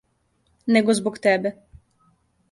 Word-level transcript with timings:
Него 0.77 0.95
због 0.99 1.19
тебе. 1.27 1.51